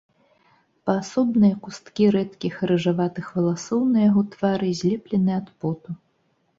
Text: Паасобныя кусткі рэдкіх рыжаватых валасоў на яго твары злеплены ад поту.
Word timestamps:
Паасобныя 0.89 1.55
кусткі 1.65 2.07
рэдкіх 2.17 2.55
рыжаватых 2.73 3.31
валасоў 3.37 3.81
на 3.93 3.99
яго 4.11 4.21
твары 4.35 4.69
злеплены 4.85 5.31
ад 5.41 5.47
поту. 5.59 5.91